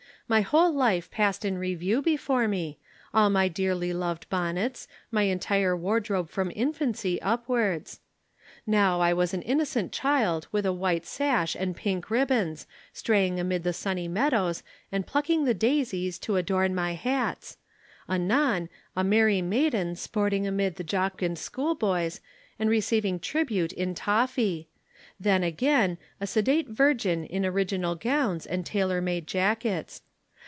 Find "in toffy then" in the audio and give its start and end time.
23.73-25.43